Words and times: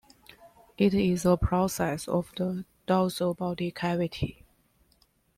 It 0.79 0.95
is 0.95 1.25
a 1.27 1.37
process 1.37 2.07
of 2.07 2.31
the 2.35 2.65
dorsal 2.87 3.35
body 3.35 3.69
cavity. 3.69 4.43